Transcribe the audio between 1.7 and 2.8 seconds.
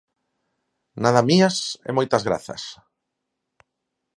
e moitas grazas.